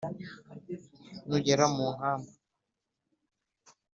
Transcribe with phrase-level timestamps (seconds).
[1.27, 2.31] nugera mu nkamba,